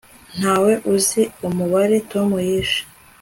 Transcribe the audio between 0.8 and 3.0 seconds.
uzi umubare tom yishe